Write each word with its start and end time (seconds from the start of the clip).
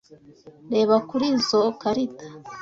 Reba 0.73 0.95
kuri 1.09 1.25
izoi 1.35 1.71
karita. 1.81 2.25